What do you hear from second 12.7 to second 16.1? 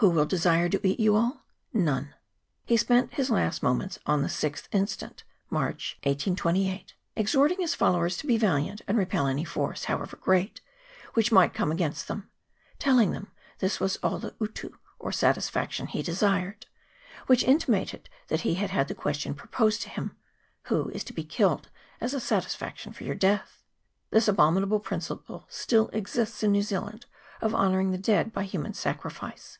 telling them this was all the' utu/ or satisfaction, he